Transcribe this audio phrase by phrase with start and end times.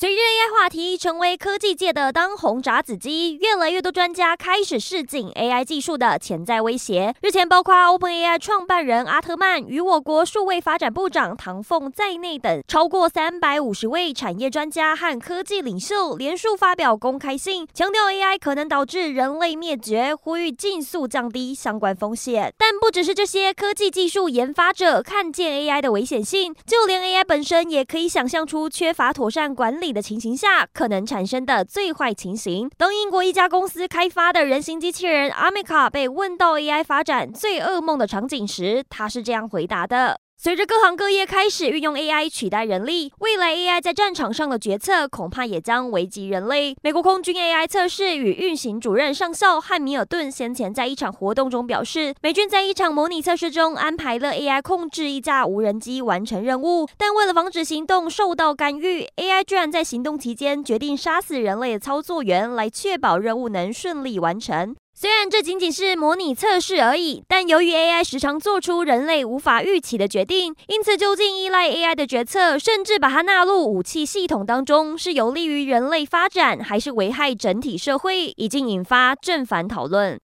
[0.00, 7.14] 随着 AI 话题成为科技界的当红炸子鸡，越来越多专家开始示警 AI 技术的潜在威胁。
[7.20, 22.54] 日前，包括 OpenAI 创办人阿特曼与我国数位发展部长唐凤在内等超过三百五十位产业专家和科技领袖连续发表公开信，强调 AI 可能导致人类灭绝，呼吁尽速降低相关风险。
[22.56, 32.70] 但不只是这些科技技术研发者看见 AI 的危险性，就连 AI 本身也可以想象出缺乏妥善管理的情形下可能产生的最坏情形。
[32.76, 40.20] 当英国一家公司开发的人形机器人阿米卡被问到 AI 发展最噩梦的场景时，他是这样回答的。
[40.42, 46.74] 随着各行各业开始运用 AI 取代人力，未来 AI 在战场上的决策恐怕也将危及人类。
[46.82, 64.74] 美国空军 AI 测试与运行主任上校汉米尔顿先前在一场活动中表示，美军在一场模拟测试中安排了 AI 控制一架无人机完成任务，但为了防止行动受到干预，AI 居然在行动期间决定杀死人类的操作员，来确保任务能顺利完成。
[64.92, 80.18] 虽然这仅仅是模拟测试而已，但由于 AI 时常做出人类无法预期的决定，因此究竟依赖 AI 的决策，甚至把它纳入武器系统当中，是有利于人类发展，还是危害整体社会，已经引发正反讨论。